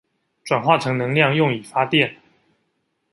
[0.43, 2.15] 轉化成能量用以發電